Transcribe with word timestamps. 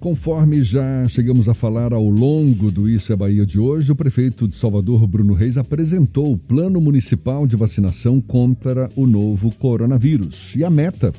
Conforme 0.00 0.62
já 0.62 1.08
chegamos 1.08 1.48
a 1.48 1.54
falar 1.54 1.92
ao 1.92 2.08
longo 2.08 2.70
do 2.70 2.88
Isso 2.88 3.12
é 3.12 3.16
Bahia 3.16 3.46
de 3.46 3.58
hoje, 3.58 3.90
o 3.90 3.96
prefeito 3.96 4.46
de 4.46 4.54
Salvador, 4.54 5.06
Bruno 5.06 5.32
Reis, 5.32 5.56
apresentou 5.56 6.32
o 6.32 6.38
plano 6.38 6.80
municipal 6.80 7.46
de 7.46 7.56
vacinação 7.56 8.20
contra 8.20 8.90
o 8.94 9.06
novo 9.06 9.50
coronavírus. 9.56 10.54
E 10.54 10.62
a 10.62 10.68
meta, 10.68 11.14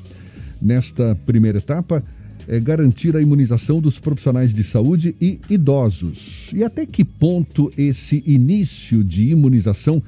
nesta 0.61 1.17
primeira 1.25 1.57
etapa, 1.57 2.03
é 2.47 2.59
garantir 2.59 3.17
a 3.17 3.21
imunização 3.21 3.81
dos 3.81 3.97
profissionais 3.97 4.53
de 4.53 4.63
saúde 4.63 5.15
e 5.19 5.39
idosos. 5.49 6.51
E 6.55 6.63
até 6.63 6.85
que 6.85 7.03
ponto 7.03 7.71
esse 7.75 8.23
início 8.27 9.03
de 9.03 9.31
imunização 9.31 10.01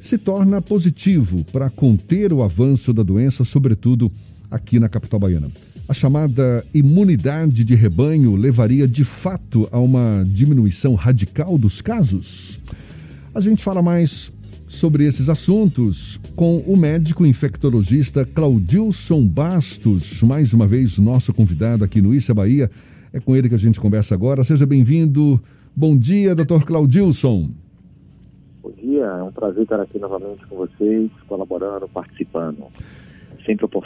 se 0.00 0.16
torna 0.16 0.62
positivo 0.62 1.44
para 1.52 1.68
conter 1.68 2.32
o 2.32 2.42
avanço 2.42 2.92
da 2.92 3.02
doença, 3.02 3.44
sobretudo 3.44 4.12
aqui 4.50 4.78
na 4.78 4.88
capital 4.88 5.20
baiana? 5.20 5.50
A 5.88 5.94
chamada 5.94 6.64
imunidade 6.74 7.62
de 7.64 7.74
rebanho 7.74 8.34
levaria 8.34 8.88
de 8.88 9.04
fato 9.04 9.68
a 9.70 9.78
uma 9.78 10.24
diminuição 10.26 10.94
radical 10.94 11.56
dos 11.56 11.80
casos? 11.80 12.60
A 13.34 13.40
gente 13.40 13.62
fala 13.62 13.82
mais 13.82 14.32
sobre 14.66 15.06
esses 15.06 15.28
assuntos 15.28 16.18
com 16.34 16.58
o 16.66 16.76
médico 16.76 17.24
infectologista 17.24 18.24
Claudilson 18.24 19.26
Bastos, 19.26 20.22
mais 20.22 20.52
uma 20.52 20.66
vez 20.66 20.98
nosso 20.98 21.32
convidado 21.32 21.84
aqui 21.84 22.02
no 22.02 22.14
Issa 22.14 22.34
Bahia. 22.34 22.70
É 23.12 23.20
com 23.20 23.36
ele 23.36 23.48
que 23.48 23.54
a 23.54 23.58
gente 23.58 23.80
conversa 23.80 24.14
agora. 24.14 24.42
Seja 24.42 24.66
bem-vindo. 24.66 25.40
Bom 25.74 25.96
dia, 25.96 26.34
doutor 26.34 26.64
Claudilson. 26.64 27.50
Bom 28.62 28.72
dia, 28.72 29.04
é 29.04 29.22
um 29.22 29.30
prazer 29.30 29.62
estar 29.62 29.80
aqui 29.80 29.98
novamente 29.98 30.44
com 30.46 30.56
vocês, 30.56 31.10
colaborando, 31.28 31.86
participando. 31.88 32.64
Sempre 33.44 33.64
oportuno. 33.66 33.85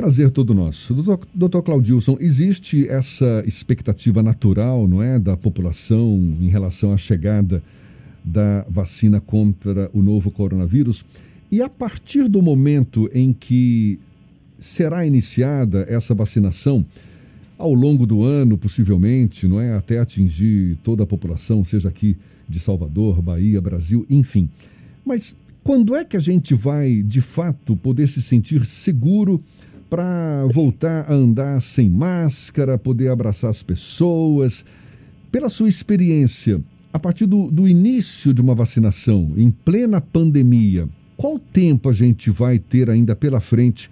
Prazer 0.00 0.30
todo 0.30 0.54
nosso. 0.54 0.94
Doutor, 0.94 1.28
doutor 1.34 1.62
Claudilson, 1.62 2.16
existe 2.20 2.88
essa 2.88 3.44
expectativa 3.46 4.22
natural, 4.22 4.88
não 4.88 5.02
é, 5.02 5.18
da 5.18 5.36
população 5.36 6.16
em 6.40 6.48
relação 6.48 6.94
à 6.94 6.96
chegada 6.96 7.62
da 8.24 8.64
vacina 8.66 9.20
contra 9.20 9.90
o 9.92 10.00
novo 10.00 10.30
coronavírus. 10.30 11.04
E 11.52 11.60
a 11.60 11.68
partir 11.68 12.28
do 12.28 12.40
momento 12.40 13.10
em 13.12 13.34
que 13.34 13.98
será 14.58 15.04
iniciada 15.04 15.84
essa 15.86 16.14
vacinação, 16.14 16.86
ao 17.58 17.74
longo 17.74 18.06
do 18.06 18.22
ano, 18.22 18.56
possivelmente, 18.56 19.46
não 19.46 19.60
é? 19.60 19.74
Até 19.76 19.98
atingir 19.98 20.78
toda 20.82 21.02
a 21.02 21.06
população, 21.06 21.62
seja 21.62 21.90
aqui 21.90 22.16
de 22.48 22.58
Salvador, 22.58 23.20
Bahia, 23.20 23.60
Brasil, 23.60 24.06
enfim. 24.08 24.48
Mas 25.04 25.36
quando 25.62 25.94
é 25.94 26.06
que 26.06 26.16
a 26.16 26.20
gente 26.20 26.54
vai, 26.54 27.02
de 27.02 27.20
fato, 27.20 27.76
poder 27.76 28.08
se 28.08 28.22
sentir 28.22 28.64
seguro 28.64 29.44
para 29.90 30.46
voltar 30.52 31.10
a 31.10 31.12
andar 31.12 31.60
sem 31.60 31.90
máscara, 31.90 32.78
poder 32.78 33.08
abraçar 33.08 33.50
as 33.50 33.60
pessoas? 33.60 34.64
Pela 35.32 35.48
sua 35.48 35.68
experiência, 35.68 36.62
a 36.92 36.98
partir 36.98 37.26
do, 37.26 37.50
do 37.50 37.66
início 37.66 38.32
de 38.32 38.40
uma 38.40 38.54
vacinação, 38.54 39.32
em 39.36 39.50
plena 39.50 40.00
pandemia, 40.00 40.88
qual 41.16 41.38
tempo 41.38 41.90
a 41.90 41.92
gente 41.92 42.30
vai 42.30 42.58
ter 42.58 42.88
ainda 42.88 43.16
pela 43.16 43.40
frente 43.40 43.90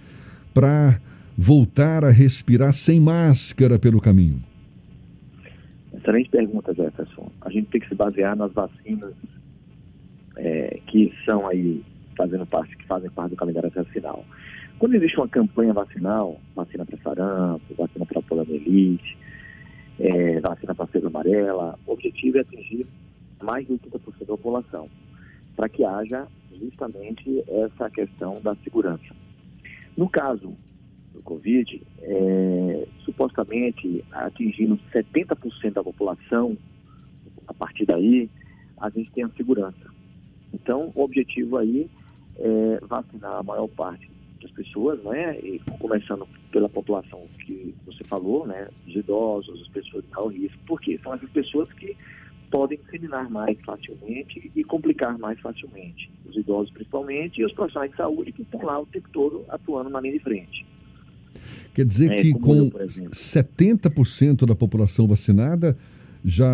para 0.55 1.01
voltar 1.37 2.05
a 2.05 2.11
respirar 2.11 2.73
sem 2.73 3.01
máscara 3.01 3.79
pelo 3.79 4.01
caminho? 4.01 4.43
Excelente 5.93 6.31
pergunta, 6.31 6.73
Jefferson. 6.73 7.31
A 7.41 7.51
gente 7.51 7.67
tem 7.71 7.81
que 7.81 7.89
se 7.89 7.95
basear 7.95 8.37
nas 8.37 8.53
vacinas 8.53 9.15
é, 10.37 10.81
que 10.87 11.13
são 11.25 11.47
aí 11.47 11.83
fazendo 12.17 12.47
parte, 12.47 12.77
que 12.77 12.87
fazem 12.87 13.11
parte 13.11 13.31
do 13.31 13.37
calendário 13.37 13.71
vacinal. 13.71 14.25
Quando 14.79 14.95
existe 14.95 15.17
uma 15.17 15.27
campanha 15.27 15.73
vacinal, 15.73 16.41
vacina 16.55 16.87
para 16.87 16.99
sarampo, 16.99 17.75
vacina 17.75 18.07
para 18.07 18.23
poliomielite, 18.23 19.19
é, 19.99 20.39
vacina 20.39 20.73
para 20.73 20.87
febre 20.87 21.09
amarela. 21.09 21.77
O 21.85 21.93
objetivo 21.95 22.39
é 22.39 22.43
atingir 22.43 22.87
mais 23.43 23.67
de 23.67 23.73
80% 23.73 24.21
da 24.21 24.27
população, 24.27 24.89
para 25.57 25.69
que 25.69 25.85
haja 25.85 26.29
justamente 26.57 27.43
essa 27.49 27.91
questão 27.91 28.41
da 28.41 28.55
segurança. 28.63 29.17
No 29.97 30.09
caso 30.09 30.55
do 31.13 31.23
Covid, 31.23 31.83
é, 32.01 32.87
supostamente 33.05 34.05
atingindo 34.13 34.79
70% 34.93 35.73
da 35.73 35.83
população, 35.83 36.57
a 37.49 37.55
partir 37.55 37.85
daí, 37.85 38.31
a 38.81 38.89
gente 38.91 39.11
tem 39.11 39.25
a 39.25 39.31
segurança. 39.31 39.93
Então, 40.55 40.93
o 40.95 41.03
objetivo 41.03 41.57
aí 41.57 41.91
é 42.37 42.79
vacinar 42.87 43.41
a 43.41 43.43
maior 43.43 43.67
parte 43.67 44.18
das 44.41 44.51
pessoas, 44.53 45.03
né? 45.03 45.39
E 45.41 45.61
começando 45.79 46.27
pela 46.51 46.69
população 46.69 47.27
que 47.45 47.75
você 47.87 48.05
falou, 48.05 48.47
né? 48.47 48.69
Os 48.87 48.95
idosos, 48.95 49.61
as 49.61 49.69
pessoas 49.69 50.05
de 50.05 50.11
maior 50.11 50.29
risco. 50.29 50.59
Por 50.67 50.81
quê? 50.81 50.99
São 51.03 51.15
essas 51.15 51.31
pessoas 51.31 51.73
que 51.73 51.97
podem 52.51 52.79
disseminar 52.79 53.31
mais 53.31 53.59
facilmente 53.61 54.51
e 54.55 54.65
complicar 54.65 55.19
mais 55.19 55.39
facilmente. 55.41 56.11
Os 56.27 56.37
idosos 56.37 56.73
principalmente 56.73 57.41
e 57.41 57.45
os 57.45 57.53
profissionais 57.53 57.91
de 57.91 57.97
saúde 57.97 58.33
que 58.33 58.43
estão 58.43 58.63
lá 58.63 58.81
o 58.81 58.87
tempo 58.87 59.09
todo 59.13 59.45
atuando 59.49 59.91
na 59.91 60.01
linha 60.01 60.15
de 60.15 60.21
frente. 60.21 60.67
Quer 61.75 61.85
dizer 61.85 62.13
é, 62.13 62.23
que 62.23 62.33
com 62.33 62.55
eu, 62.55 62.71
70% 62.71 64.47
da 64.47 64.55
população 64.55 65.07
vacinada 65.07 65.77
já, 66.25 66.49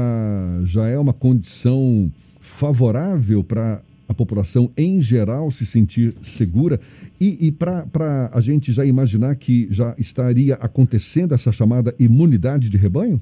já 0.64 0.88
é 0.88 0.98
uma 0.98 1.14
condição 1.14 2.12
favorável 2.40 3.42
para 3.42 3.82
a 4.08 4.14
população 4.14 4.70
em 4.76 5.00
geral 5.00 5.50
se 5.50 5.64
sentir 5.64 6.14
segura 6.22 6.80
e, 7.20 7.48
e 7.48 7.52
para 7.52 8.30
a 8.32 8.40
gente 8.40 8.72
já 8.72 8.84
imaginar 8.84 9.34
que 9.36 9.66
já 9.70 9.94
estaria 9.98 10.54
acontecendo 10.54 11.34
essa 11.34 11.52
chamada 11.52 11.94
imunidade 11.98 12.68
de 12.68 12.76
rebanho? 12.76 13.20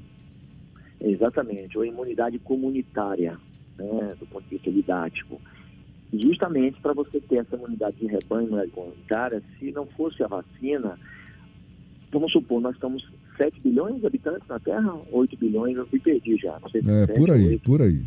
Exatamente, 1.01 1.77
ou 1.77 1.85
imunidade 1.85 2.39
comunitária, 2.39 3.37
né, 3.77 4.15
do 4.19 4.27
ponto 4.27 4.45
de 4.45 4.57
vista 4.57 4.71
didático. 4.71 5.41
Justamente 6.13 6.81
para 6.81 6.93
você 6.93 7.21
ter 7.21 7.37
essa 7.37 7.57
imunidade 7.57 7.97
de 7.97 8.07
rebanho, 8.07 8.49
imunidade 8.49 8.71
comunitária, 8.71 9.43
se 9.59 9.73
não 9.73 9.87
fosse 9.87 10.23
a 10.23 10.29
vacina, 10.29 10.99
vamos 12.13 12.31
supor, 12.33 12.61
nós 12.61 12.75
estamos 12.75 13.09
7 13.37 13.61
bilhões 13.61 14.01
de 14.01 14.07
habitantes 14.07 14.47
na 14.47 14.61
Terra, 14.61 14.95
8 15.11 15.37
bilhões, 15.37 15.77
eu 15.77 15.89
me 15.91 15.99
perdi 15.99 16.37
já. 16.37 16.59
Não 16.61 16.69
sei 16.69 16.83
se 16.83 16.91
é, 16.91 17.07
7, 17.07 17.19
por 17.19 17.31
aí, 17.31 17.47
8, 17.49 17.63
por 17.63 17.83
aí. 17.83 18.03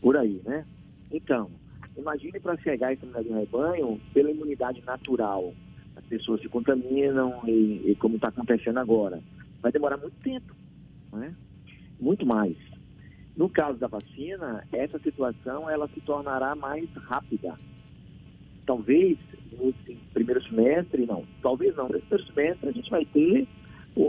Por 0.00 0.16
aí, 0.16 0.40
né? 0.44 0.64
Então, 1.10 1.50
Imagine 2.00 2.40
para 2.40 2.56
chegar 2.56 2.88
a 2.88 2.92
essa 2.92 3.04
imunidade 3.04 3.28
de 3.28 3.34
rebanho 3.34 4.00
pela 4.14 4.30
imunidade 4.30 4.82
natural. 4.84 5.52
As 5.94 6.04
pessoas 6.06 6.40
se 6.40 6.48
contaminam 6.48 7.42
e, 7.46 7.90
e 7.90 7.96
como 8.00 8.16
está 8.16 8.28
acontecendo 8.28 8.78
agora. 8.78 9.22
Vai 9.60 9.70
demorar 9.70 9.98
muito 9.98 10.16
tempo, 10.22 10.54
né? 11.12 11.34
muito 12.00 12.24
mais. 12.24 12.56
No 13.36 13.48
caso 13.48 13.78
da 13.78 13.86
vacina, 13.86 14.66
essa 14.72 14.98
situação 14.98 15.68
ela 15.68 15.88
se 15.88 16.00
tornará 16.00 16.54
mais 16.54 16.90
rápida. 16.94 17.58
Talvez 18.64 19.18
nesse 19.52 19.94
primeiro 20.12 20.42
semestre, 20.44 21.04
não, 21.06 21.24
talvez 21.42 21.76
não, 21.76 21.88
nesse 21.88 22.06
primeiro 22.06 22.32
semestre 22.32 22.68
a 22.68 22.72
gente 22.72 22.90
vai 22.90 23.04
ter 23.04 23.46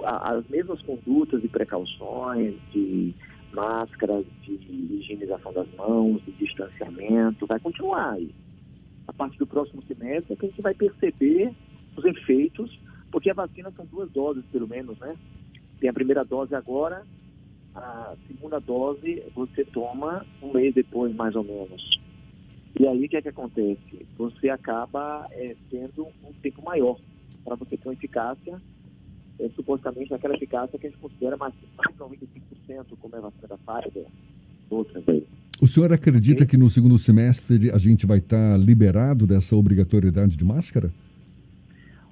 as 0.06 0.48
mesmas 0.48 0.82
condutas 0.84 1.44
e 1.44 1.48
precauções 1.48 2.54
de 2.72 3.14
máscaras, 3.52 4.26
de 4.44 4.54
higienização 4.54 5.54
das 5.54 5.68
mãos, 5.76 6.24
de 6.26 6.32
distanciamento, 6.34 7.46
vai 7.46 7.60
continuar 7.60 8.14
aí. 8.14 8.34
A 9.08 9.14
partir 9.14 9.38
do 9.38 9.48
próximo 9.48 9.82
semestre 9.84 10.34
é 10.34 10.36
que 10.36 10.46
a 10.46 10.50
gente 10.50 10.62
vai 10.62 10.74
perceber 10.74 11.54
os 11.96 12.06
efeitos, 12.06 12.80
porque 13.12 13.30
a 13.30 13.34
vacina 13.34 13.72
são 13.72 13.86
duas 13.86 14.10
doses, 14.12 14.44
pelo 14.52 14.68
menos, 14.68 14.98
né? 15.00 15.16
Tem 15.80 15.90
a 15.90 15.94
primeira 15.94 16.24
dose 16.24 16.56
agora, 16.56 17.04
a 17.76 18.16
segunda 18.28 18.60
dose 18.60 19.24
você 19.34 19.64
toma 19.66 20.26
um 20.42 20.54
mês 20.54 20.74
depois, 20.74 21.14
mais 21.16 21.36
ou 21.36 21.44
menos. 21.44 22.00
E 22.80 22.88
aí 22.88 23.06
o 23.06 23.10
que 23.10 23.18
é 23.18 23.22
que 23.22 23.30
acontece? 23.30 24.08
Você 24.18 24.50
acaba 24.50 25.28
é, 25.32 25.56
tendo 25.70 26.08
um 26.24 26.34
tempo 26.42 26.64
maior 26.64 26.98
para 27.44 27.56
você 27.56 27.78
ter 27.78 27.88
uma 27.88 27.94
eficácia 27.94 28.62
é, 29.40 29.50
supostamente 29.56 30.14
aquela 30.14 30.36
eficácia 30.36 30.78
que 30.78 30.88
a 30.88 30.90
gente 30.90 31.00
considera 31.00 31.38
mais, 31.38 31.54
mais 31.78 31.96
de 31.96 32.02
95%, 32.02 32.86
como 33.00 33.16
é 33.16 33.20
a 33.20 33.22
vacina 33.22 33.48
da 33.48 33.58
Pfizer, 33.58 34.06
outras 34.70 35.04
aí. 35.08 35.26
O 35.62 35.68
senhor 35.68 35.94
acredita 35.94 36.46
que 36.46 36.58
no 36.58 36.70
segundo 36.70 36.98
semestre 36.98 37.70
a 37.72 37.78
gente 37.78 38.06
vai 38.06 38.18
estar 38.18 38.58
liberado 38.58 39.28
dessa 39.28 39.56
obrigatoriedade 39.56 40.36
de 40.36 40.44
máscara? 40.44 40.92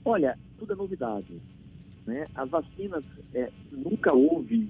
Olha, 0.05 0.37
tudo 0.57 0.73
é 0.73 0.75
novidade. 0.75 1.41
Né? 2.05 2.27
As 2.35 2.49
vacinas, 2.49 3.03
é, 3.33 3.49
nunca 3.71 4.13
houve 4.13 4.69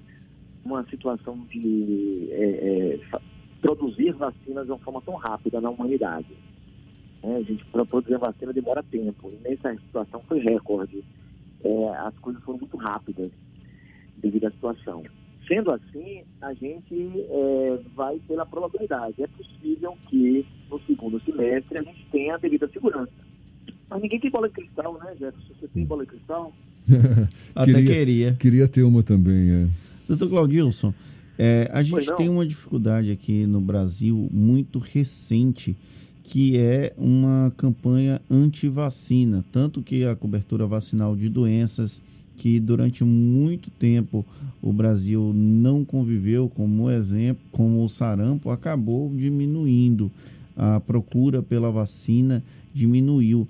uma 0.63 0.85
situação 0.89 1.45
de 1.49 2.27
é, 2.31 2.99
é, 3.13 3.19
produzir 3.61 4.13
vacinas 4.13 4.65
de 4.65 4.71
uma 4.71 4.79
forma 4.79 5.01
tão 5.01 5.15
rápida 5.15 5.59
na 5.59 5.69
humanidade. 5.69 6.33
É, 7.21 7.35
a 7.35 7.41
gente, 7.41 7.65
para 7.65 7.85
produzir 7.85 8.17
vacina 8.17 8.53
demora 8.53 8.83
tempo. 8.83 9.29
E 9.29 9.49
nessa 9.49 9.73
situação 9.81 10.21
foi 10.27 10.39
recorde 10.39 11.03
é, 11.63 11.87
as 11.97 12.17
coisas 12.19 12.43
foram 12.43 12.59
muito 12.59 12.77
rápidas 12.77 13.31
devido 14.17 14.47
à 14.47 14.51
situação. 14.51 15.03
Sendo 15.47 15.71
assim, 15.71 16.23
a 16.41 16.53
gente 16.53 17.25
é, 17.29 17.79
vai 17.95 18.19
pela 18.27 18.45
probabilidade. 18.45 19.15
É 19.23 19.27
possível 19.27 19.97
que 20.07 20.45
no 20.69 20.79
segundo 20.81 21.19
semestre 21.23 21.79
a 21.79 21.83
gente 21.83 22.05
tenha 22.11 22.35
a 22.35 22.37
devida 22.37 22.67
segurança. 22.69 23.11
Mas 23.89 24.01
ninguém 24.01 24.19
tem 24.19 24.29
bola 24.29 24.47
de 24.47 24.53
cristal, 24.53 24.93
né, 24.99 25.11
Jefferson? 25.19 25.53
Você 25.59 25.67
tem 25.67 25.85
bola 25.85 26.03
de 26.05 26.11
cristal? 26.11 26.53
Até 27.55 27.73
queria, 27.73 27.95
queria. 27.95 28.33
Queria 28.33 28.67
ter 28.67 28.83
uma 28.83 29.01
também, 29.01 29.51
é. 29.51 29.67
Doutor 30.07 30.29
Claudilson, 30.29 30.93
é, 31.37 31.69
a 31.71 31.81
gente 31.81 32.13
tem 32.17 32.27
uma 32.27 32.45
dificuldade 32.45 33.11
aqui 33.11 33.45
no 33.45 33.61
Brasil 33.61 34.27
muito 34.31 34.77
recente, 34.77 35.75
que 36.29 36.57
é 36.57 36.93
uma 36.95 37.51
campanha 37.57 38.21
anti-vacina, 38.29 39.43
tanto 39.51 39.81
que 39.81 40.05
a 40.05 40.15
cobertura 40.15 40.67
vacinal 40.67 41.15
de 41.15 41.27
doenças 41.27 41.99
que 42.37 42.59
durante 42.59 43.03
muito 43.03 43.71
tempo 43.71 44.23
o 44.61 44.71
Brasil 44.71 45.33
não 45.33 45.83
conviveu, 45.83 46.47
como 46.47 46.89
exemplo, 46.91 47.41
como 47.51 47.83
o 47.83 47.89
sarampo, 47.89 48.51
acabou 48.51 49.11
diminuindo. 49.13 50.11
A 50.55 50.79
procura 50.79 51.41
pela 51.41 51.71
vacina 51.71 52.43
diminuiu. 52.73 53.47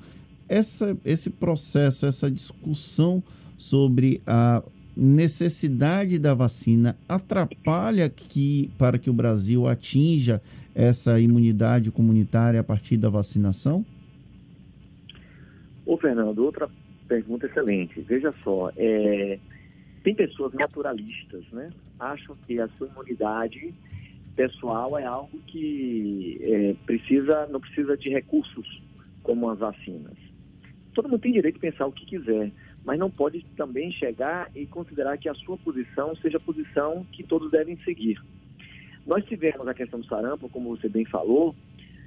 Essa, 0.48 0.98
esse 1.04 1.30
processo, 1.30 2.06
essa 2.06 2.32
discussão 2.32 3.22
sobre 3.58 4.22
a 4.26 4.64
necessidade 4.96 6.18
da 6.18 6.34
vacina 6.34 6.96
atrapalha 7.10 8.10
que, 8.10 8.72
para 8.78 8.98
que 8.98 9.10
o 9.10 9.14
Brasil 9.14 9.68
atinja 9.68 10.42
essa 10.74 11.20
imunidade 11.20 11.92
comunitária 11.92 12.60
a 12.60 12.64
partir 12.64 12.98
da 12.98 13.10
vacinação? 13.10 13.86
Ô, 15.86 15.98
Fernando, 15.98 16.40
outra 16.40 16.70
pergunta 17.08 17.48
excelente. 17.48 18.00
Veja 18.02 18.34
só, 18.44 18.72
é, 18.78 19.40
tem 20.04 20.14
pessoas 20.14 20.54
naturalistas, 20.54 21.44
né? 21.52 21.70
Acham 22.00 22.36
que 22.46 22.60
a 22.60 22.68
sua 22.70 22.88
imunidade 22.88 23.74
pessoal 24.36 24.98
é 24.98 25.06
algo 25.06 25.38
que 25.48 26.40
é, 26.42 26.76
precisa, 26.86 27.48
não 27.48 27.60
precisa 27.60 27.98
de 27.98 28.10
recursos 28.10 28.82
como 29.24 29.50
as 29.50 29.60
vacinas. 29.60 30.16
Todo 30.94 31.10
mundo 31.10 31.20
tem 31.20 31.34
direito 31.34 31.56
de 31.56 31.62
pensar 31.62 31.88
o 31.88 31.92
que 31.92 32.06
quiser, 32.06 32.52
mas 32.86 32.98
não 32.98 33.10
pode 33.10 33.46
também 33.58 33.92
chegar 33.92 34.50
e 34.56 34.66
considerar 34.66 35.18
que 35.18 35.28
a 35.28 35.34
sua 35.34 35.58
posição 35.58 36.16
seja 36.16 36.38
a 36.38 36.42
posição 36.42 37.06
que 37.12 37.24
todos 37.24 37.52
devem 37.52 37.78
seguir. 37.80 38.22
Nós 39.10 39.26
tivemos 39.26 39.68
a 39.68 39.74
questão 39.74 40.00
do 40.00 40.06
sarampo, 40.06 40.48
como 40.50 40.78
você 40.78 40.88
bem 40.88 41.04
falou, 41.04 41.56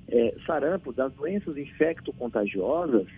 é, 0.07 0.37
sarampo, 0.47 0.93
das 0.93 1.13
doenças 1.13 1.57
infecto-contagiosas, 1.57 3.09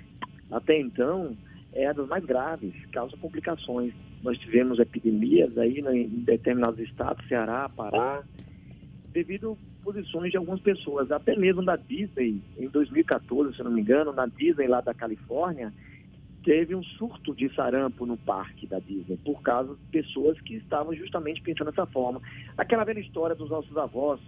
até 0.50 0.80
então, 0.80 1.36
é 1.70 1.92
das 1.92 2.08
mais 2.08 2.24
graves, 2.24 2.72
causa 2.86 3.14
complicações. 3.18 3.92
Nós 4.22 4.38
tivemos 4.38 4.78
epidemias 4.78 5.58
aí 5.58 5.82
né, 5.82 5.98
em 5.98 6.08
determinados 6.08 6.80
estados, 6.80 7.28
Ceará, 7.28 7.68
Pará, 7.68 8.22
devido 9.12 9.52
a 9.52 9.84
posições 9.84 10.30
de 10.30 10.38
algumas 10.38 10.62
pessoas, 10.62 11.12
até 11.12 11.36
mesmo 11.36 11.62
da 11.62 11.76
Disney, 11.76 12.40
em 12.56 12.68
2014, 12.70 13.54
se 13.54 13.62
não 13.62 13.70
me 13.70 13.82
engano, 13.82 14.14
na 14.14 14.24
Disney 14.24 14.66
lá 14.66 14.80
da 14.80 14.94
Califórnia, 14.94 15.70
teve 16.44 16.74
um 16.74 16.82
surto 16.82 17.34
de 17.34 17.52
sarampo 17.54 18.04
no 18.04 18.16
parque 18.16 18.66
da 18.66 18.78
Disney, 18.78 19.16
por 19.24 19.42
causa 19.42 19.74
de 19.74 19.80
pessoas 19.90 20.38
que 20.42 20.56
estavam 20.56 20.94
justamente 20.94 21.40
pensando 21.40 21.70
dessa 21.70 21.86
forma. 21.86 22.20
Aquela 22.56 22.84
velha 22.84 23.00
história 23.00 23.34
dos 23.34 23.50
nossos 23.50 23.76
avós, 23.76 24.20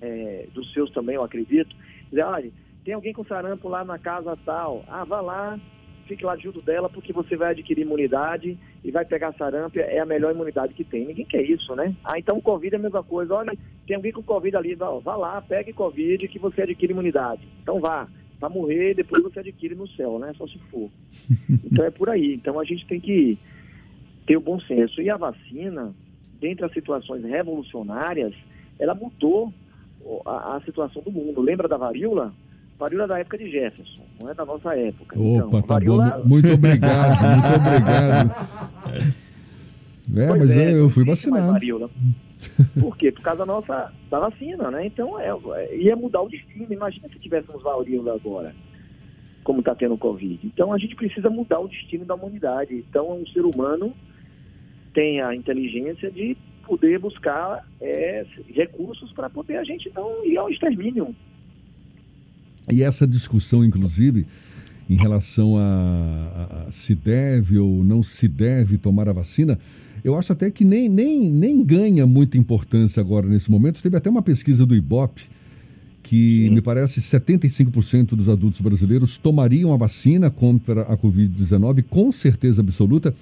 é, 0.00 0.46
dos 0.54 0.72
seus 0.72 0.90
também, 0.90 1.16
eu 1.16 1.24
acredito, 1.24 1.74
dizer, 2.08 2.22
olha, 2.22 2.50
tem 2.84 2.94
alguém 2.94 3.12
com 3.12 3.24
sarampo 3.24 3.68
lá 3.68 3.84
na 3.84 3.98
casa 3.98 4.38
tal, 4.44 4.84
ah, 4.86 5.04
vá 5.04 5.20
lá, 5.20 5.58
fique 6.06 6.24
lá 6.24 6.36
junto 6.36 6.62
dela 6.62 6.88
porque 6.88 7.12
você 7.12 7.36
vai 7.36 7.50
adquirir 7.50 7.82
imunidade 7.82 8.58
e 8.84 8.90
vai 8.90 9.04
pegar 9.04 9.32
sarampo, 9.34 9.78
é 9.78 9.98
a 9.98 10.06
melhor 10.06 10.32
imunidade 10.32 10.74
que 10.74 10.84
tem. 10.84 11.06
Ninguém 11.06 11.24
quer 11.24 11.42
isso, 11.42 11.74
né? 11.74 11.94
Ah, 12.04 12.18
então 12.18 12.40
Covid 12.40 12.74
é 12.74 12.78
a 12.78 12.82
mesma 12.82 13.02
coisa. 13.02 13.34
Olha, 13.34 13.56
tem 13.86 13.96
alguém 13.96 14.12
com 14.12 14.22
Covid 14.22 14.56
ali, 14.56 14.74
vá, 14.74 14.90
vá 14.98 15.16
lá, 15.16 15.42
pegue 15.42 15.72
Covid 15.72 16.28
que 16.28 16.38
você 16.38 16.62
adquire 16.62 16.92
imunidade. 16.92 17.48
Então 17.62 17.80
vá, 17.80 18.06
para 18.44 18.48
morrer, 18.50 18.94
depois 18.94 19.22
você 19.22 19.40
adquire 19.40 19.74
no 19.74 19.88
céu, 19.88 20.18
né? 20.18 20.32
Só 20.36 20.46
se 20.46 20.58
for. 20.70 20.90
Então 21.64 21.84
é 21.84 21.90
por 21.90 22.10
aí. 22.10 22.34
Então 22.34 22.60
a 22.60 22.64
gente 22.64 22.86
tem 22.86 23.00
que 23.00 23.38
ter 24.26 24.36
o 24.36 24.40
bom 24.40 24.60
senso. 24.60 25.00
E 25.00 25.08
a 25.08 25.16
vacina, 25.16 25.94
dentre 26.40 26.64
as 26.64 26.72
situações 26.72 27.24
revolucionárias, 27.24 28.34
ela 28.78 28.94
mudou 28.94 29.52
a, 30.26 30.56
a 30.56 30.60
situação 30.60 31.02
do 31.02 31.10
mundo. 31.10 31.40
Lembra 31.40 31.66
da 31.66 31.78
varíola? 31.78 32.34
Varíola 32.78 33.06
da 33.06 33.18
época 33.18 33.38
de 33.38 33.50
Jefferson, 33.50 34.02
não 34.20 34.30
é 34.30 34.34
da 34.34 34.44
nossa 34.44 34.76
época. 34.76 35.18
Opa, 35.18 35.46
então, 35.46 35.62
tá 35.62 35.74
varíola... 35.74 36.18
bom. 36.18 36.28
Muito 36.28 36.52
obrigado, 36.52 37.20
muito 37.22 37.56
obrigado. 37.56 39.14
É, 40.12 40.26
pois 40.28 40.38
mas 40.40 40.50
é, 40.50 40.72
eu, 40.72 40.78
eu 40.78 40.90
fui 40.90 41.04
vacinado. 41.04 41.54
Por 42.78 42.96
quê? 42.96 43.10
Por 43.10 43.22
causa 43.22 43.38
da 43.38 43.46
nossa 43.46 43.92
da 44.10 44.18
vacina, 44.18 44.70
né? 44.70 44.86
Então 44.86 45.18
é, 45.18 45.30
é 45.56 45.76
ia 45.76 45.96
mudar 45.96 46.22
o 46.22 46.28
destino. 46.28 46.66
Imagina 46.70 47.08
se 47.08 47.18
tivéssemos 47.18 47.62
varíola 47.62 48.14
agora, 48.14 48.54
como 49.42 49.60
está 49.60 49.74
tendo 49.74 49.94
o 49.94 49.98
Covid. 49.98 50.40
Então 50.44 50.72
a 50.72 50.78
gente 50.78 50.94
precisa 50.94 51.30
mudar 51.30 51.60
o 51.60 51.68
destino 51.68 52.04
da 52.04 52.14
humanidade. 52.14 52.74
Então 52.88 53.22
o 53.22 53.28
ser 53.28 53.44
humano 53.46 53.94
tem 54.92 55.20
a 55.22 55.34
inteligência 55.34 56.10
de 56.10 56.36
poder 56.66 56.98
buscar 56.98 57.66
é, 57.80 58.24
recursos 58.54 59.12
para 59.12 59.30
poder 59.30 59.56
a 59.56 59.64
gente 59.64 59.90
não 59.94 60.24
ir 60.24 60.36
ao 60.36 60.50
extermínio. 60.50 61.14
E 62.70 62.82
essa 62.82 63.06
discussão, 63.06 63.64
inclusive, 63.64 64.26
em 64.88 64.96
relação 64.96 65.56
a, 65.58 65.62
a, 65.62 66.62
a, 66.66 66.70
se 66.70 66.94
deve 66.94 67.58
ou 67.58 67.84
não 67.84 68.02
se 68.02 68.26
deve 68.26 68.78
tomar 68.78 69.08
a 69.08 69.12
vacina, 69.12 69.58
eu 70.04 70.16
acho 70.16 70.32
até 70.32 70.50
que 70.50 70.64
nem, 70.64 70.86
nem, 70.86 71.30
nem 71.30 71.64
ganha 71.64 72.06
muita 72.06 72.36
importância 72.36 73.00
agora 73.00 73.26
nesse 73.26 73.50
momento. 73.50 73.82
Teve 73.82 73.96
até 73.96 74.10
uma 74.10 74.20
pesquisa 74.20 74.66
do 74.66 74.76
IBOP 74.76 75.22
que 76.02 76.44
Sim. 76.46 76.54
me 76.54 76.60
parece 76.60 77.00
75% 77.00 78.08
dos 78.08 78.28
adultos 78.28 78.60
brasileiros 78.60 79.16
tomariam 79.16 79.72
a 79.72 79.76
vacina 79.78 80.30
contra 80.30 80.82
a 80.82 80.98
Covid-19 80.98 81.84
com 81.88 82.12
certeza 82.12 82.60
absoluta. 82.60 83.14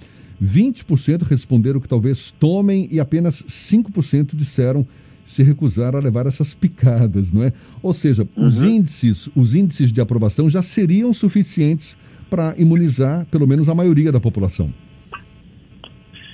20% 0.43 1.23
responderam 1.23 1.79
que 1.79 1.89
talvez 1.89 2.33
tomem 2.33 2.89
e 2.91 2.99
apenas 2.99 3.45
5% 3.45 4.35
disseram 4.35 4.85
se 5.25 5.45
recusar 5.45 5.95
a 5.95 6.01
levar 6.01 6.27
essas 6.27 6.53
picadas, 6.53 7.33
não 7.33 7.45
é? 7.45 7.53
Ou 7.81 7.95
seja, 7.95 8.27
uhum. 8.37 8.47
os 8.49 8.61
índices, 8.61 9.29
os 9.37 9.55
índices 9.55 9.93
de 9.93 10.01
aprovação 10.01 10.51
já 10.51 10.61
seriam 10.63 11.13
suficientes 11.13 11.97
para 12.29 12.57
imunizar 12.59 13.25
pelo 13.27 13.47
menos 13.47 13.69
a 13.69 13.75
maioria 13.75 14.11
da 14.11 14.19
população. 14.19 14.73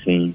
Sim. 0.09 0.35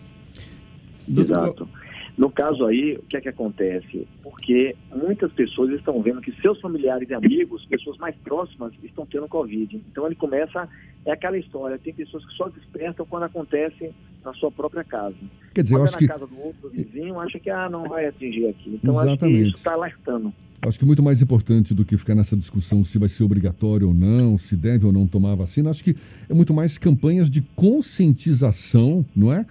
Exato. 1.09 1.67
No 2.15 2.29
caso 2.29 2.63
aí, 2.65 2.95
o 2.95 3.01
que 3.03 3.17
é 3.17 3.21
que 3.21 3.29
acontece? 3.29 4.07
Porque 4.21 4.75
muitas 4.95 5.31
pessoas 5.31 5.71
estão 5.71 5.99
vendo 5.99 6.21
que 6.21 6.31
seus 6.41 6.61
familiares 6.61 7.09
e 7.09 7.13
amigos, 7.13 7.65
pessoas 7.65 7.97
mais 7.97 8.15
próximas, 8.17 8.71
estão 8.83 9.03
tendo 9.03 9.27
Covid. 9.27 9.81
Então 9.91 10.05
ele 10.05 10.13
começa, 10.13 10.69
é 11.05 11.11
aquela 11.11 11.39
história, 11.39 11.79
tem 11.79 11.91
pessoas 11.91 12.23
que 12.23 12.33
só 12.33 12.49
despertam 12.49 13.03
quando 13.07 13.23
acontece 13.23 13.91
na 14.23 14.33
sua 14.33 14.51
própria 14.51 14.83
casa. 14.83 15.15
Quer 15.53 15.63
dizer, 15.63 15.75
quando 15.75 15.81
eu 15.81 15.85
acho 15.85 15.93
na 15.93 15.99
que... 15.99 16.07
casa 16.07 16.27
do 16.27 16.39
outro 16.39 16.69
vizinho, 16.69 17.19
acha 17.19 17.39
que 17.39 17.49
ah, 17.49 17.69
não 17.69 17.87
vai 17.87 18.05
atingir 18.05 18.47
aqui. 18.47 18.79
Então 18.81 18.93
Exatamente. 18.93 19.23
acho 19.23 19.33
que 19.33 19.41
isso 19.47 19.57
está 19.57 19.73
alertando. 19.73 20.33
Acho 20.61 20.79
que 20.79 20.85
muito 20.85 21.03
mais 21.03 21.21
importante 21.21 21.73
do 21.73 21.83
que 21.83 21.97
ficar 21.97 22.15
nessa 22.15 22.37
discussão 22.37 22.83
se 22.83 22.97
vai 22.97 23.09
ser 23.09 23.23
obrigatório 23.23 23.89
ou 23.89 23.93
não, 23.93 24.37
se 24.37 24.55
deve 24.55 24.85
ou 24.85 24.93
não 24.93 25.05
tomar 25.05 25.33
a 25.33 25.35
vacina, 25.35 25.69
acho 25.69 25.83
que 25.83 25.95
é 26.29 26.33
muito 26.33 26.53
mais 26.53 26.77
campanhas 26.77 27.29
de 27.29 27.41
conscientização, 27.55 29.05
não 29.15 29.33
é? 29.33 29.45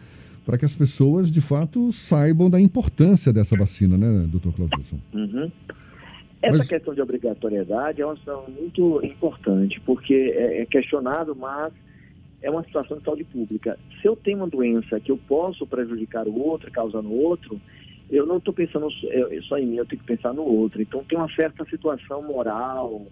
para 0.44 0.58
que 0.58 0.64
as 0.64 0.74
pessoas, 0.74 1.30
de 1.30 1.40
fato, 1.40 1.92
saibam 1.92 2.50
da 2.50 2.60
importância 2.60 3.32
dessa 3.32 3.56
vacina, 3.56 3.96
né, 3.96 4.26
doutor 4.28 4.52
Claudilson? 4.52 4.98
Uhum. 5.14 5.50
Essa 6.42 6.58
mas... 6.58 6.68
questão 6.68 6.92
de 6.92 7.00
obrigatoriedade 7.00 8.02
é 8.02 8.06
uma 8.06 8.16
situação 8.16 8.52
muito 8.52 9.00
importante, 9.04 9.80
porque 9.80 10.14
é 10.36 10.66
questionado, 10.66 11.36
mas 11.36 11.72
é 12.42 12.50
uma 12.50 12.64
situação 12.64 12.98
de 12.98 13.04
saúde 13.04 13.24
pública. 13.24 13.78
Se 14.00 14.08
eu 14.08 14.16
tenho 14.16 14.38
uma 14.38 14.48
doença 14.48 14.98
que 15.00 15.10
eu 15.10 15.16
posso 15.16 15.66
prejudicar 15.66 16.26
o 16.26 16.38
outro, 16.38 16.70
causando 16.70 17.12
outro, 17.12 17.60
eu 18.10 18.26
não 18.26 18.38
estou 18.38 18.52
pensando 18.52 18.88
só 19.48 19.58
em 19.58 19.66
mim, 19.66 19.76
eu 19.76 19.86
tenho 19.86 20.00
que 20.00 20.06
pensar 20.06 20.34
no 20.34 20.42
outro. 20.42 20.82
Então 20.82 21.04
tem 21.04 21.16
uma 21.16 21.32
certa 21.34 21.64
situação 21.64 22.22
moral, 22.22 23.06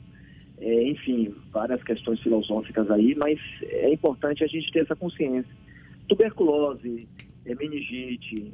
é, 0.58 0.82
enfim, 0.88 1.34
várias 1.50 1.82
questões 1.82 2.20
filosóficas 2.20 2.90
aí, 2.90 3.14
mas 3.14 3.38
é 3.62 3.90
importante 3.90 4.44
a 4.44 4.46
gente 4.46 4.70
ter 4.70 4.80
essa 4.80 4.94
consciência 4.94 5.50
tuberculose, 6.06 7.08
é, 7.46 7.54
meningite. 7.54 8.52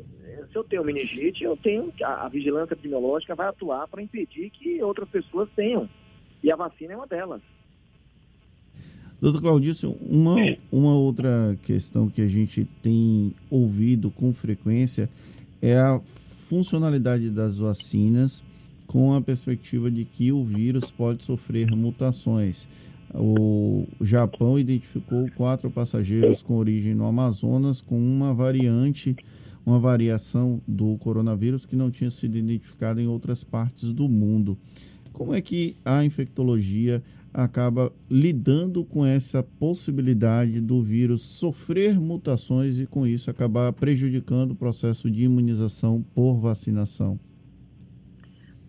Se 0.52 0.56
eu 0.56 0.62
tenho 0.62 0.84
meningite, 0.84 1.42
eu 1.42 1.56
tenho 1.56 1.92
a, 2.02 2.26
a 2.26 2.28
vigilância 2.28 2.74
epidemiológica 2.74 3.34
vai 3.34 3.48
atuar 3.48 3.88
para 3.88 4.02
impedir 4.02 4.50
que 4.50 4.80
outras 4.82 5.08
pessoas 5.08 5.48
tenham. 5.56 5.88
E 6.42 6.52
a 6.52 6.56
vacina 6.56 6.92
é 6.92 6.96
uma 6.96 7.06
delas. 7.06 7.42
Doutor 9.20 9.40
Claudício, 9.40 9.96
uma, 10.02 10.36
uma 10.70 10.94
outra 10.94 11.56
questão 11.62 12.08
que 12.08 12.20
a 12.20 12.28
gente 12.28 12.68
tem 12.82 13.32
ouvido 13.50 14.10
com 14.10 14.32
frequência 14.34 15.08
é 15.62 15.78
a 15.78 15.98
funcionalidade 16.48 17.30
das 17.30 17.56
vacinas 17.56 18.42
com 18.86 19.14
a 19.14 19.20
perspectiva 19.22 19.90
de 19.90 20.04
que 20.04 20.30
o 20.30 20.44
vírus 20.44 20.90
pode 20.90 21.24
sofrer 21.24 21.70
mutações. 21.74 22.68
O 23.14 23.86
Japão 24.02 24.58
identificou 24.58 25.30
quatro 25.34 25.70
passageiros 25.70 26.42
com 26.42 26.56
origem 26.56 26.94
no 26.94 27.06
Amazonas 27.06 27.80
com 27.80 27.98
uma 27.98 28.34
variante, 28.34 29.16
uma 29.64 29.78
variação 29.78 30.60
do 30.68 30.96
coronavírus 30.98 31.64
que 31.64 31.74
não 31.74 31.90
tinha 31.90 32.10
sido 32.10 32.36
identificada 32.36 33.00
em 33.00 33.06
outras 33.06 33.42
partes 33.42 33.92
do 33.94 34.06
mundo. 34.08 34.58
Como 35.12 35.32
é 35.32 35.40
que 35.40 35.74
a 35.84 36.04
infectologia 36.04 37.02
acaba 37.36 37.92
lidando 38.10 38.82
com 38.82 39.04
essa 39.04 39.42
possibilidade 39.42 40.58
do 40.58 40.80
vírus 40.80 41.20
sofrer 41.20 42.00
mutações 42.00 42.80
e, 42.80 42.86
com 42.86 43.06
isso, 43.06 43.30
acabar 43.30 43.70
prejudicando 43.74 44.52
o 44.52 44.56
processo 44.56 45.10
de 45.10 45.24
imunização 45.24 46.02
por 46.14 46.38
vacinação? 46.38 47.20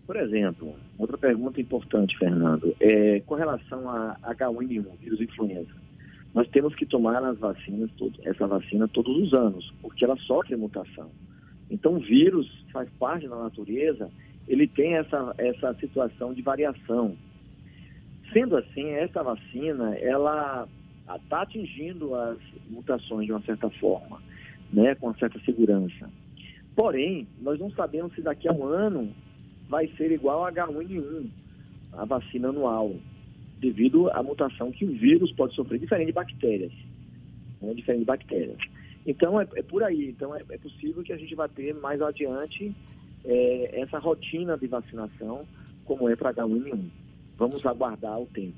Por 0.06 0.16
exemplo, 0.16 0.74
outra 0.98 1.16
pergunta 1.16 1.58
importante, 1.58 2.18
Fernando, 2.18 2.76
é 2.78 3.20
com 3.20 3.34
relação 3.36 3.88
a 3.88 4.16
H1N1, 4.34 4.84
vírus 5.00 5.20
influenza. 5.20 5.72
Nós 6.34 6.46
temos 6.48 6.74
que 6.74 6.84
tomar 6.84 7.24
as 7.24 7.38
vacinas, 7.38 7.90
essa 8.22 8.46
vacina 8.46 8.86
todos 8.86 9.16
os 9.16 9.32
anos, 9.32 9.72
porque 9.80 10.04
ela 10.04 10.16
sofre 10.18 10.54
mutação. 10.56 11.10
Então, 11.70 11.94
o 11.94 12.00
vírus 12.00 12.46
faz 12.70 12.88
parte 12.98 13.26
da 13.26 13.36
natureza, 13.36 14.10
ele 14.46 14.66
tem 14.66 14.94
essa, 14.96 15.34
essa 15.38 15.74
situação 15.74 16.34
de 16.34 16.42
variação. 16.42 17.16
Sendo 18.32 18.56
assim, 18.56 18.90
essa 18.90 19.22
vacina, 19.22 19.94
ela 19.96 20.68
está 21.16 21.42
atingindo 21.42 22.14
as 22.14 22.38
mutações 22.68 23.26
de 23.26 23.32
uma 23.32 23.40
certa 23.42 23.70
forma, 23.70 24.20
né, 24.72 24.94
com 24.94 25.06
uma 25.06 25.18
certa 25.18 25.38
segurança. 25.40 26.10
Porém, 26.76 27.26
nós 27.40 27.58
não 27.58 27.70
sabemos 27.70 28.14
se 28.14 28.20
daqui 28.20 28.46
a 28.46 28.52
um 28.52 28.64
ano 28.64 29.12
vai 29.68 29.88
ser 29.96 30.12
igual 30.12 30.44
a 30.44 30.52
H1N1, 30.52 31.28
a 31.94 32.04
vacina 32.04 32.48
anual, 32.48 32.94
devido 33.58 34.10
à 34.10 34.22
mutação 34.22 34.70
que 34.70 34.84
o 34.84 34.92
vírus 34.92 35.32
pode 35.32 35.54
sofrer, 35.54 35.78
diferente 35.78 36.08
de 36.08 36.12
bactérias. 36.12 36.72
Né, 37.62 37.72
diferente 37.74 38.00
de 38.00 38.06
bactérias. 38.06 38.58
Então, 39.06 39.40
é, 39.40 39.48
é 39.56 39.62
por 39.62 39.82
aí. 39.82 40.10
Então, 40.10 40.34
é, 40.36 40.42
é, 40.50 40.58
possível 40.58 41.02
que 41.02 41.12
a 41.12 41.16
gente 41.16 41.34
vá 41.34 41.48
ter 41.48 41.74
mais 41.74 42.00
adiante 42.02 42.74
é, 43.24 43.80
essa 43.80 43.98
rotina 43.98 44.56
de 44.58 44.66
vacinação, 44.66 45.46
como 45.86 46.08
é 46.10 46.14
para 46.14 46.34
H1N1 46.34 47.07
vamos 47.38 47.64
aguardar 47.64 48.20
o 48.20 48.26
tempo. 48.26 48.56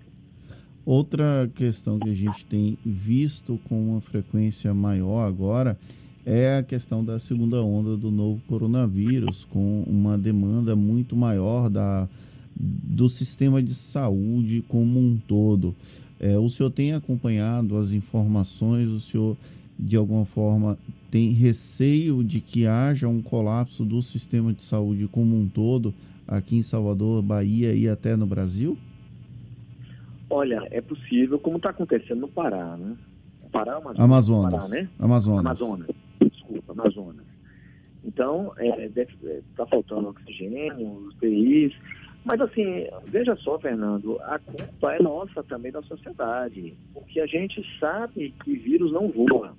Outra 0.84 1.48
questão 1.54 1.98
que 1.98 2.08
a 2.08 2.14
gente 2.14 2.44
tem 2.46 2.78
visto 2.84 3.60
com 3.68 3.90
uma 3.90 4.00
frequência 4.00 4.72
maior 4.72 5.28
agora 5.28 5.78
é 6.24 6.58
a 6.58 6.62
questão 6.62 7.04
da 7.04 7.18
segunda 7.18 7.62
onda 7.62 7.96
do 7.96 8.10
novo 8.10 8.40
coronavírus, 8.48 9.46
com 9.50 9.84
uma 9.86 10.16
demanda 10.16 10.74
muito 10.74 11.14
maior 11.14 11.68
da, 11.68 12.08
do 12.56 13.08
sistema 13.08 13.62
de 13.62 13.74
saúde 13.74 14.64
como 14.68 14.98
um 14.98 15.18
todo. 15.28 15.74
É, 16.18 16.38
o 16.38 16.48
senhor 16.48 16.70
tem 16.70 16.92
acompanhado 16.92 17.76
as 17.76 17.92
informações, 17.92 18.88
o 18.88 19.00
senhor 19.00 19.36
de 19.78 19.96
alguma 19.96 20.24
forma 20.24 20.78
tem 21.10 21.30
receio 21.30 22.22
de 22.22 22.40
que 22.40 22.66
haja 22.66 23.08
um 23.08 23.22
colapso 23.22 23.84
do 23.84 24.02
sistema 24.02 24.52
de 24.52 24.62
saúde 24.62 25.08
como 25.08 25.36
um 25.36 25.48
todo 25.48 25.94
aqui 26.30 26.56
em 26.56 26.62
Salvador, 26.62 27.20
Bahia 27.20 27.74
e 27.74 27.88
até 27.88 28.14
no 28.16 28.24
Brasil? 28.24 28.78
Olha, 30.30 30.62
é 30.70 30.80
possível, 30.80 31.40
como 31.40 31.56
está 31.56 31.70
acontecendo 31.70 32.20
no 32.20 32.28
Pará, 32.28 32.76
né? 32.76 32.96
Pará, 33.50 33.76
Amazonas. 33.76 34.00
Amazonas. 34.00 34.52
Pará, 34.52 34.68
né? 34.68 34.88
Amazonas. 34.96 35.40
Amazonas. 35.40 35.88
Desculpa, 36.20 36.72
Amazonas. 36.72 37.26
Então, 38.04 38.52
está 38.58 39.00
é, 39.00 39.04
é 39.32 39.40
tá 39.56 39.66
faltando 39.66 40.08
oxigênio, 40.08 41.08
UTIs. 41.08 41.74
Mas, 42.24 42.40
assim, 42.40 42.86
veja 43.06 43.34
só, 43.36 43.58
Fernando, 43.58 44.20
a 44.22 44.38
culpa 44.38 44.94
é 44.94 45.02
nossa 45.02 45.42
também 45.42 45.72
da 45.72 45.82
sociedade. 45.82 46.74
Porque 46.94 47.18
a 47.18 47.26
gente 47.26 47.60
sabe 47.80 48.32
que 48.44 48.56
vírus 48.56 48.92
não 48.92 49.08
voa. 49.08 49.56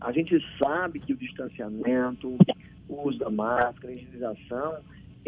A 0.00 0.10
gente 0.10 0.36
sabe 0.58 0.98
que 0.98 1.12
o 1.12 1.16
distanciamento, 1.16 2.36
o 2.88 3.08
uso 3.08 3.18
da 3.18 3.30
máscara, 3.30 3.92
a 3.92 3.96
higienização 3.96 4.78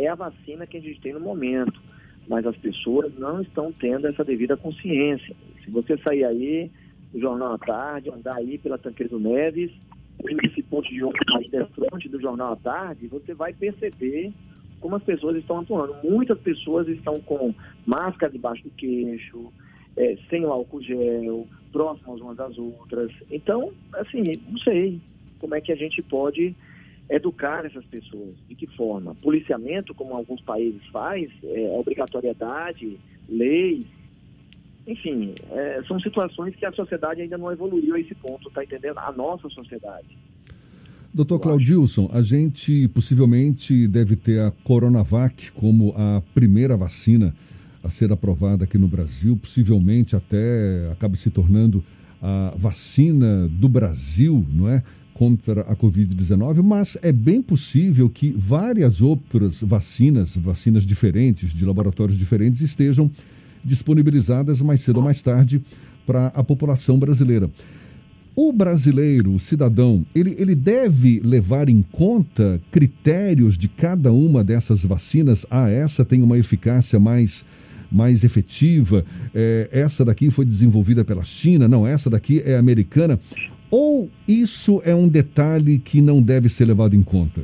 é 0.04 0.08
a 0.08 0.14
vacina 0.14 0.66
que 0.66 0.76
a 0.76 0.80
gente 0.80 1.00
tem 1.00 1.12
no 1.12 1.20
momento, 1.20 1.80
mas 2.28 2.46
as 2.46 2.56
pessoas 2.56 3.14
não 3.16 3.40
estão 3.42 3.72
tendo 3.72 4.06
essa 4.06 4.24
devida 4.24 4.56
consciência. 4.56 5.34
Se 5.64 5.70
você 5.70 5.96
sair 5.98 6.24
aí 6.24 6.70
no 7.12 7.20
Jornal 7.20 7.54
à 7.54 7.58
Tarde, 7.58 8.10
andar 8.10 8.36
aí 8.36 8.58
pela 8.58 8.78
Tanqueiro 8.78 9.18
Neves, 9.18 9.70
esse 10.44 10.62
ponto 10.62 10.88
de 10.88 11.02
ônibus 11.02 11.70
frente 11.74 12.08
do 12.08 12.20
Jornal 12.20 12.52
à 12.52 12.56
Tarde, 12.56 13.08
você 13.08 13.34
vai 13.34 13.52
perceber 13.52 14.32
como 14.80 14.96
as 14.96 15.02
pessoas 15.02 15.36
estão 15.36 15.60
atuando. 15.60 15.96
Muitas 16.02 16.38
pessoas 16.40 16.88
estão 16.88 17.20
com 17.20 17.54
máscara 17.86 18.32
debaixo 18.32 18.64
do 18.64 18.70
queixo, 18.70 19.52
é, 19.96 20.16
sem 20.28 20.44
o 20.44 20.52
álcool 20.52 20.82
gel, 20.82 21.46
próximas 21.72 22.20
umas 22.20 22.36
das 22.36 22.56
outras. 22.58 23.10
Então, 23.30 23.72
assim, 23.94 24.22
não 24.48 24.58
sei 24.58 25.00
como 25.38 25.54
é 25.54 25.60
que 25.60 25.72
a 25.72 25.76
gente 25.76 26.02
pode 26.02 26.54
educar 27.10 27.66
essas 27.66 27.84
pessoas. 27.86 28.34
De 28.48 28.54
que 28.54 28.66
forma? 28.68 29.14
Policiamento, 29.16 29.94
como 29.94 30.14
alguns 30.14 30.40
países 30.42 30.80
faz, 30.92 31.28
é, 31.42 31.68
obrigatoriedade, 31.76 32.98
leis, 33.28 33.84
enfim, 34.86 35.34
é, 35.50 35.82
são 35.86 36.00
situações 36.00 36.54
que 36.54 36.64
a 36.64 36.72
sociedade 36.72 37.20
ainda 37.20 37.36
não 37.36 37.52
evoluiu 37.52 37.94
a 37.94 38.00
esse 38.00 38.14
ponto, 38.14 38.48
está 38.48 38.64
entendendo? 38.64 38.98
A 38.98 39.12
nossa 39.12 39.48
sociedade. 39.50 40.16
Doutor 41.12 41.40
Claudilson, 41.40 42.08
a 42.12 42.22
gente 42.22 42.86
possivelmente 42.88 43.88
deve 43.88 44.14
ter 44.14 44.40
a 44.40 44.52
Coronavac 44.62 45.50
como 45.52 45.92
a 45.96 46.22
primeira 46.32 46.76
vacina 46.76 47.34
a 47.82 47.90
ser 47.90 48.12
aprovada 48.12 48.64
aqui 48.64 48.78
no 48.78 48.86
Brasil, 48.86 49.36
possivelmente 49.36 50.14
até 50.14 50.88
acabe 50.92 51.18
se 51.18 51.28
tornando 51.28 51.82
a 52.22 52.54
vacina 52.56 53.48
do 53.48 53.68
Brasil, 53.68 54.46
não 54.52 54.68
é? 54.68 54.84
Contra 55.20 55.60
a 55.60 55.76
Covid-19, 55.76 56.62
mas 56.62 56.96
é 57.02 57.12
bem 57.12 57.42
possível 57.42 58.08
que 58.08 58.34
várias 58.34 59.02
outras 59.02 59.60
vacinas, 59.60 60.34
vacinas 60.34 60.86
diferentes, 60.86 61.52
de 61.52 61.62
laboratórios 61.62 62.16
diferentes, 62.16 62.62
estejam 62.62 63.10
disponibilizadas 63.62 64.62
mais 64.62 64.80
cedo 64.80 64.96
ou 64.96 65.02
mais 65.02 65.20
tarde 65.20 65.60
para 66.06 66.28
a 66.28 66.42
população 66.42 66.98
brasileira. 66.98 67.50
O 68.34 68.50
brasileiro, 68.50 69.34
o 69.34 69.38
cidadão, 69.38 70.06
ele, 70.14 70.34
ele 70.38 70.54
deve 70.54 71.20
levar 71.22 71.68
em 71.68 71.82
conta 71.92 72.58
critérios 72.72 73.58
de 73.58 73.68
cada 73.68 74.10
uma 74.10 74.42
dessas 74.42 74.82
vacinas. 74.82 75.44
Ah, 75.50 75.68
essa 75.68 76.02
tem 76.02 76.22
uma 76.22 76.38
eficácia 76.38 76.98
mais, 76.98 77.44
mais 77.92 78.24
efetiva, 78.24 79.04
é, 79.34 79.68
essa 79.70 80.02
daqui 80.02 80.30
foi 80.30 80.46
desenvolvida 80.46 81.04
pela 81.04 81.24
China, 81.24 81.68
não, 81.68 81.86
essa 81.86 82.08
daqui 82.08 82.40
é 82.42 82.56
americana. 82.56 83.20
Ou 83.70 84.10
isso 84.26 84.82
é 84.84 84.94
um 84.94 85.08
detalhe 85.08 85.78
que 85.78 86.00
não 86.00 86.20
deve 86.20 86.48
ser 86.48 86.64
levado 86.64 86.96
em 86.96 87.02
conta? 87.02 87.42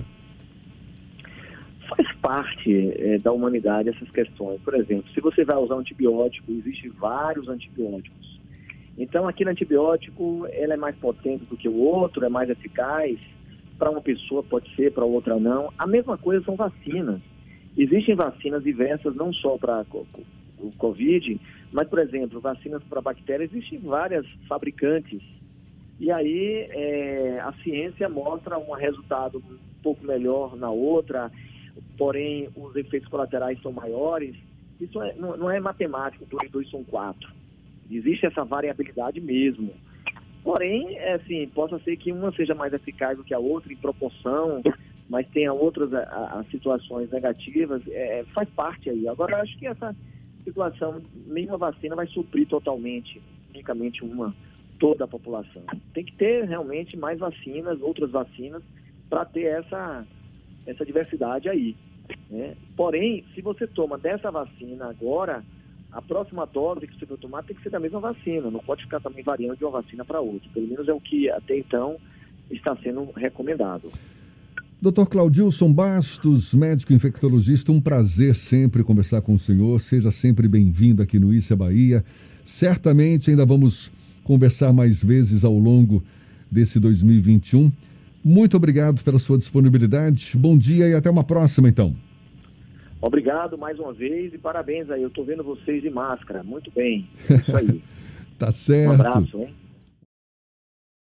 Faz 1.89 2.13
parte 2.17 2.93
é, 2.99 3.19
da 3.19 3.33
humanidade 3.33 3.91
essas 3.91 4.11
questões. 4.11 4.61
Por 4.63 4.75
exemplo, 4.75 5.05
se 5.15 5.21
você 5.21 5.45
vai 5.45 5.57
usar 5.57 5.77
um 5.77 5.79
antibiótico, 5.79 6.51
existem 6.51 6.91
vários 6.91 7.49
antibióticos. 7.49 8.41
Então, 8.99 9.29
aquele 9.29 9.51
antibiótico, 9.51 10.49
ele 10.51 10.73
é 10.73 10.77
mais 10.77 10.97
potente 10.97 11.45
do 11.45 11.57
que 11.57 11.69
o 11.69 11.77
outro, 11.77 12.25
é 12.25 12.29
mais 12.29 12.51
eficaz. 12.51 13.19
Para 13.79 13.91
uma 13.91 14.01
pessoa 14.01 14.43
pode 14.43 14.75
ser, 14.75 14.93
para 14.93 15.05
outra 15.05 15.39
não. 15.39 15.73
A 15.79 15.87
mesma 15.87 16.19
coisa 16.19 16.45
são 16.45 16.57
vacinas. 16.57 17.23
Existem 17.77 18.17
vacinas 18.17 18.65
diversas, 18.65 19.15
não 19.15 19.33
só 19.33 19.57
para 19.59 19.85
o 20.59 20.73
Covid, 20.79 21.39
mas, 21.71 21.87
por 21.87 21.99
exemplo, 22.01 22.41
vacinas 22.41 22.83
para 22.85 23.03
bactérias, 23.03 23.53
existem 23.53 23.79
várias 23.79 24.27
fabricantes 24.49 25.23
e 25.99 26.11
aí 26.11 26.69
é, 26.71 27.41
a 27.41 27.53
ciência 27.63 28.09
mostra 28.09 28.59
um 28.59 28.73
resultado 28.73 29.39
um 29.39 29.83
pouco 29.83 30.05
melhor 30.05 30.55
na 30.57 30.71
outra, 30.71 31.31
porém 31.97 32.49
os 32.55 32.77
efeitos 32.77 33.09
colaterais 33.09 33.61
são 33.63 33.73
maiores. 33.73 34.37
Isso 34.79 35.01
é, 35.03 35.15
não, 35.15 35.37
não, 35.37 35.51
é 35.51 35.59
matemático, 35.59 36.27
2 36.27 36.51
2 36.51 36.71
são 36.71 36.85
4. 36.85 37.33
Existe 37.91 38.27
essa 38.27 38.45
variabilidade 38.45 39.21
mesmo. 39.21 39.73
Porém, 40.43 40.97
é 40.99 41.15
assim, 41.15 41.49
possa 41.49 41.79
ser 41.79 41.97
que 41.97 42.13
uma 42.13 42.31
seja 42.33 42.55
mais 42.55 42.73
eficaz 42.73 43.17
do 43.17 43.25
que 43.25 43.35
a 43.35 43.39
outra 43.39 43.73
em 43.73 43.77
proporção, 43.77 44.63
mas 45.09 45.29
tenha 45.29 45.53
outras 45.53 45.93
a, 45.95 46.01
a, 46.39 46.45
situações 46.51 47.11
negativas, 47.11 47.83
é, 47.89 48.25
faz 48.35 48.49
parte 48.51 48.91
aí. 48.91 49.09
Agora, 49.09 49.41
acho 49.41 49.57
que 49.59 49.67
essa 49.67 49.97
situação, 50.45 51.01
nenhuma 51.27 51.57
vacina 51.57 51.97
vai 51.97 52.07
suprir 52.07 52.47
totalmente, 52.47 53.21
unicamente 53.51 54.05
uma 54.05 54.35
toda 54.79 55.05
a 55.05 55.09
população. 55.09 55.63
Tem 55.93 56.05
que 56.05 56.15
ter 56.17 56.45
realmente 56.45 56.97
mais 56.97 57.19
vacinas, 57.19 57.81
outras 57.81 58.11
vacinas, 58.11 58.63
para 59.09 59.25
ter 59.25 59.45
essa, 59.45 60.07
essa 60.67 60.85
diversidade 60.85 61.49
aí. 61.49 61.77
Né? 62.31 62.55
Porém, 62.77 63.25
se 63.35 63.41
você 63.41 63.67
toma 63.67 63.99
dessa 63.99 64.31
vacina 64.31 64.87
agora, 64.89 65.45
a 65.93 66.03
próxima 66.03 66.47
dose 66.47 66.87
que 66.87 66.99
você 66.99 67.07
vai 67.07 67.17
tomar 67.17 67.43
tem 67.43 67.57
que 67.57 67.63
ser 67.63 67.71
da 67.71 67.81
mesma 67.81 68.01
vacina, 68.01 68.51
não 68.51 68.61
pode 68.61 68.83
ficar 68.83 69.01
também 69.01 69.23
variando 69.23 69.57
de 69.57 69.65
uma 69.65 69.83
vacina 69.83 70.05
para 70.05 70.21
outra. 70.21 70.49
Pelo 70.53 70.67
menos 70.67 70.89
é 70.89 70.93
o 70.93 71.01
que 71.01 71.31
até 71.31 71.57
então 71.59 71.97
está 72.51 72.77
sendo 72.77 73.11
recomendado. 73.17 73.91
Doutor 74.81 75.09
Claudilson 75.09 75.73
Bastos, 75.73 76.53
médico 76.53 76.93
infectologista, 76.93 77.73
um 77.73 77.81
prazer 77.81 78.37
sempre 78.37 78.85
conversar 78.85 79.23
com 79.23 79.33
o 79.33 79.39
senhor. 79.39 79.81
Seja 79.81 80.11
sempre 80.11 80.47
bem-vindo 80.47 81.03
aqui 81.03 81.19
no 81.19 81.33
Issa 81.33 81.57
Bahia. 81.57 82.05
Certamente 82.45 83.31
ainda 83.31 83.47
vamos 83.47 83.91
conversar 84.27 84.73
mais 84.73 85.03
vezes 85.03 85.45
ao 85.45 85.57
longo 85.57 86.03
desse 86.51 86.81
2021. 86.81 87.71
Muito 88.25 88.57
obrigado 88.57 89.03
pela 89.05 89.21
sua 89.21 89.39
disponibilidade. 89.39 90.33
Bom 90.37 90.59
dia 90.59 90.89
e 90.89 90.95
até 90.95 91.09
uma 91.09 91.23
próxima, 91.23 91.69
então. 91.69 91.95
Obrigado 93.01 93.57
mais 93.57 93.79
uma 93.79 93.93
vez 93.93 94.35
e 94.35 94.39
parabéns 94.39 94.91
aí. 94.91 95.01
Eu 95.03 95.09
estou 95.09 95.25
vendo 95.25 95.45
vocês 95.45 95.81
de 95.81 95.89
máscara. 95.89 96.43
Muito 96.43 96.71
bem. 96.73 97.07
É 97.31 97.35
isso 97.39 97.57
aí. 97.57 97.83
tá 98.37 98.51
certo. 98.51 98.91
Um 98.91 98.95
abraço, 98.95 99.39
hein? 99.39 99.55